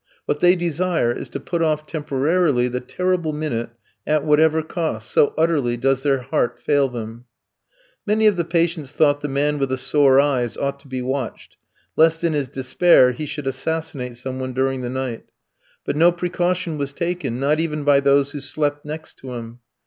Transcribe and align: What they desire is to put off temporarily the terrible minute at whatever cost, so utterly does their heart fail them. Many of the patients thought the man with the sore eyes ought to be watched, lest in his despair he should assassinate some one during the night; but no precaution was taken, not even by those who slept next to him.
What 0.25 0.39
they 0.39 0.55
desire 0.55 1.11
is 1.11 1.29
to 1.29 1.39
put 1.39 1.61
off 1.61 1.85
temporarily 1.85 2.67
the 2.67 2.79
terrible 2.79 3.33
minute 3.33 3.69
at 4.07 4.23
whatever 4.25 4.63
cost, 4.63 5.11
so 5.11 5.31
utterly 5.37 5.77
does 5.77 6.01
their 6.01 6.23
heart 6.23 6.57
fail 6.59 6.89
them. 6.89 7.25
Many 8.07 8.25
of 8.25 8.35
the 8.35 8.43
patients 8.43 8.93
thought 8.93 9.21
the 9.21 9.27
man 9.27 9.59
with 9.59 9.69
the 9.69 9.77
sore 9.77 10.19
eyes 10.19 10.57
ought 10.57 10.79
to 10.79 10.87
be 10.87 11.03
watched, 11.03 11.57
lest 11.95 12.23
in 12.23 12.33
his 12.33 12.47
despair 12.47 13.11
he 13.11 13.27
should 13.27 13.45
assassinate 13.45 14.15
some 14.15 14.39
one 14.39 14.53
during 14.53 14.81
the 14.81 14.89
night; 14.89 15.29
but 15.85 15.95
no 15.95 16.11
precaution 16.11 16.79
was 16.79 16.93
taken, 16.93 17.39
not 17.39 17.59
even 17.59 17.83
by 17.83 17.99
those 17.99 18.31
who 18.31 18.39
slept 18.39 18.83
next 18.83 19.19
to 19.19 19.33
him. 19.35 19.59